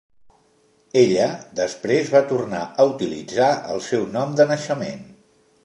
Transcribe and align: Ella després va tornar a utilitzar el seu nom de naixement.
Ella 1.01 1.27
després 1.59 2.09
va 2.15 2.23
tornar 2.33 2.63
a 2.79 2.87
utilitzar 2.95 3.51
el 3.75 3.85
seu 3.91 4.09
nom 4.17 4.35
de 4.41 4.49
naixement. 4.55 5.07